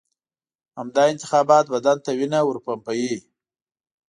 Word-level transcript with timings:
همدا 0.77 1.01
انتخابات 1.11 1.65
بدن 1.73 1.97
ته 2.03 2.09
وینه 2.19 2.39
ورپمپوي. 2.43 3.15